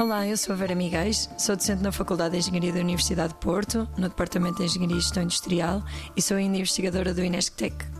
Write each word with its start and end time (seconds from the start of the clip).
Olá, 0.00 0.24
eu 0.24 0.36
sou 0.36 0.52
a 0.52 0.56
Vera 0.56 0.76
Miguel, 0.76 1.12
sou 1.12 1.56
docente 1.56 1.82
na 1.82 1.90
Faculdade 1.90 2.30
de 2.30 2.38
Engenharia 2.38 2.72
da 2.72 2.78
Universidade 2.78 3.32
de 3.32 3.40
Porto, 3.40 3.88
no 3.98 4.08
Departamento 4.08 4.58
de 4.58 4.66
Engenharia 4.66 4.96
e 4.96 5.00
Gestão 5.00 5.24
Industrial 5.24 5.82
e 6.16 6.22
sou 6.22 6.36
ainda 6.36 6.56
investigadora 6.56 7.12
do 7.12 7.20
Inesctec. 7.20 7.97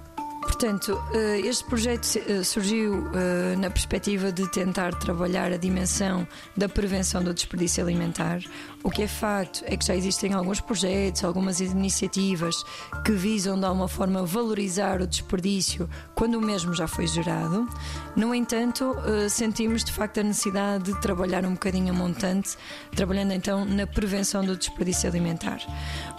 Portanto, 0.49 0.99
eh, 1.13 1.41
este 1.45 1.63
projeto 1.65 2.19
eh, 2.27 2.43
surgiu 2.43 3.07
eh, 3.15 3.55
na 3.57 3.69
perspectiva 3.69 4.33
de 4.33 4.51
tentar 4.51 4.95
trabalhar 4.95 5.53
a 5.53 5.59
dimensão 5.59 6.27
da 6.57 6.69
prevenção 6.69 7.23
do 7.23 7.35
desperdício 7.35 7.85
alimentar. 7.85 8.41
O 8.83 8.91
que 8.91 9.03
é 9.03 9.07
facto 9.07 9.63
é 9.67 9.77
que 9.77 9.85
já 9.85 9.95
existem 9.95 10.33
alguns 10.33 10.61
projetos, 10.61 11.23
algumas 11.23 11.61
iniciativas 11.61 12.65
que 13.05 13.13
visam 13.13 13.59
de 13.59 13.67
alguma 13.67 13.89
forma 13.89 14.25
valorizar 14.25 15.03
o 15.03 15.07
desperdício 15.07 15.89
quando 16.15 16.37
o 16.37 16.41
mesmo 16.41 16.73
já 16.73 16.89
foi 16.89 17.07
gerado. 17.07 17.69
No 18.17 18.35
entanto, 18.35 18.97
sentimos 19.29 19.85
de 19.85 19.93
facto 19.93 20.21
a 20.21 20.23
necessidade 20.23 20.85
de 20.85 21.01
trabalhar 21.01 21.45
um 21.45 21.53
bocadinho 21.53 21.93
a 21.93 21.97
montante, 21.97 22.57
trabalhando 22.95 23.33
então 23.33 23.65
na 23.65 23.87
prevenção 23.87 24.45
do 24.45 24.57
desperdício 24.57 25.09
alimentar. 25.09 25.59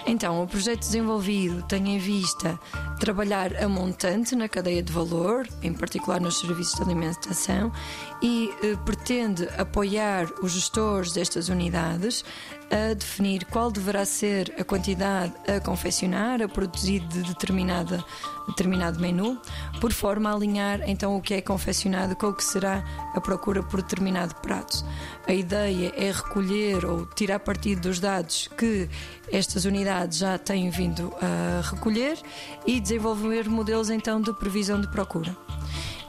Então, 0.05 0.43
o 0.43 0.47
projeto 0.47 0.79
desenvolvido 0.79 1.63
tem 1.63 1.95
em 1.95 1.99
vista 1.99 2.59
trabalhar 2.99 3.55
a 3.63 3.67
montante 3.67 4.35
na 4.35 4.49
cadeia 4.49 4.83
de 4.83 4.91
valor, 4.91 5.47
em 5.63 5.73
particular 5.73 6.19
nos 6.19 6.39
serviços 6.39 6.75
de 6.75 6.83
alimentação, 6.83 7.71
e 8.21 8.53
eh, 8.61 8.75
pretende 8.85 9.47
apoiar 9.57 10.27
os 10.43 10.51
gestores 10.51 11.13
destas 11.13 11.47
unidades 11.47 12.25
a 12.71 12.93
definir 12.93 13.45
qual 13.45 13.71
deverá 13.71 14.05
ser 14.05 14.53
a 14.59 14.63
quantidade 14.63 15.33
a 15.47 15.59
confeccionar, 15.59 16.41
a 16.41 16.47
produzir 16.47 16.99
de 16.99 17.23
determinada, 17.23 18.03
determinado 18.47 18.99
menu, 18.99 19.39
por 19.81 19.91
forma 19.91 20.29
a 20.29 20.33
alinhar 20.33 20.81
então 20.87 21.15
o 21.15 21.21
que 21.21 21.33
é 21.33 21.41
confeccionado 21.41 22.15
com 22.15 22.27
o 22.27 22.33
que 22.33 22.43
será 22.43 22.83
a 23.15 23.21
procura 23.21 23.63
por 23.63 23.81
determinado 23.81 24.35
prato. 24.35 24.85
A 25.27 25.33
ideia 25.33 25.91
é 25.95 26.11
recolher 26.11 26.85
ou 26.85 27.05
tirar 27.07 27.39
partido 27.39 27.81
dos 27.81 27.99
dados 27.99 28.47
que 28.57 28.89
estas 29.31 29.65
unidades 29.65 30.19
já 30.19 30.37
têm 30.37 30.69
vindo 30.69 31.13
a 31.21 31.61
recolher 31.61 32.17
e 32.65 32.79
desenvolver 32.89 33.47
modelos 33.47 33.91
então 33.91 34.19
de 34.19 34.33
previsão 34.33 34.81
de 34.81 34.87
procura. 34.87 35.37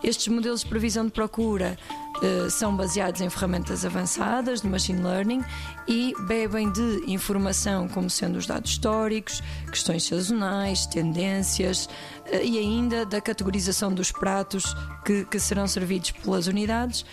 Estes 0.03 0.29
modelos 0.29 0.61
de 0.61 0.67
previsão 0.67 1.05
de 1.05 1.11
procura 1.11 1.77
uh, 2.17 2.51
são 2.51 2.75
baseados 2.75 3.21
em 3.21 3.29
ferramentas 3.29 3.85
avançadas 3.85 4.63
de 4.63 4.67
machine 4.67 5.03
learning 5.03 5.45
e 5.87 6.15
bebem 6.21 6.73
de 6.73 7.03
informação 7.07 7.87
como 7.87 8.09
sendo 8.09 8.39
os 8.39 8.47
dados 8.47 8.71
históricos, 8.71 9.43
questões 9.67 10.05
sazonais, 10.07 10.87
tendências 10.87 11.85
uh, 11.85 12.43
e 12.43 12.57
ainda 12.59 13.05
da 13.05 13.21
categorização 13.21 13.93
dos 13.93 14.11
pratos 14.11 14.75
que, 15.05 15.27
que, 15.27 15.39
serão 15.39 15.69
servidos 15.69 16.13
pelas 16.13 16.47
unidades 16.47 17.05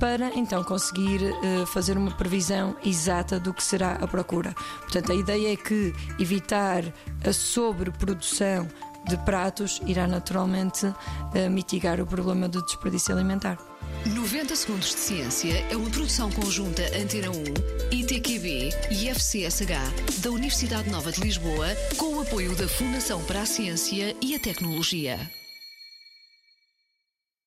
para 0.00 0.36
então 0.36 0.64
conseguir 0.64 1.22
uh, 1.22 1.64
fazer 1.66 1.96
uma 1.96 2.10
previsão 2.10 2.74
exata 2.84 3.38
do 3.38 3.54
que 3.54 3.62
será 3.62 3.92
a 3.92 4.08
procura. 4.08 4.52
Portanto, 4.80 5.12
a 5.12 5.14
ideia 5.14 5.52
é 5.52 5.56
que 5.56 5.94
evitar 6.18 6.82
a 7.24 7.32
sobreprodução 7.32 8.66
de 9.08 9.16
pratos 9.18 9.80
irá 9.86 10.06
naturalmente 10.06 10.86
uh, 10.86 11.50
mitigar 11.50 12.00
o 12.00 12.06
problema 12.06 12.48
do 12.48 12.64
desperdício 12.64 13.14
alimentar. 13.14 13.58
90 14.06 14.56
Segundos 14.56 14.88
de 14.88 15.00
Ciência 15.00 15.66
é 15.70 15.76
uma 15.76 15.90
produção 15.90 16.30
conjunta 16.30 16.82
Antena 16.96 17.30
1, 17.30 17.44
ITQB 17.92 18.70
e 18.90 19.08
FCSH 19.08 20.20
da 20.22 20.30
Universidade 20.30 20.90
Nova 20.90 21.12
de 21.12 21.20
Lisboa, 21.20 21.68
com 21.96 22.16
o 22.16 22.20
apoio 22.20 22.54
da 22.56 22.66
Fundação 22.66 23.22
para 23.24 23.42
a 23.42 23.46
Ciência 23.46 24.16
e 24.20 24.34
a 24.34 24.40
Tecnologia. 24.40 25.41